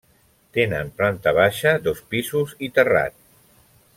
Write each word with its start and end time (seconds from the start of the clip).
Tenen 0.57 0.87
planta 1.01 1.33
baixa, 1.41 1.75
dos 1.89 2.03
pisos 2.15 2.57
i 2.69 2.73
terrat. 2.79 3.19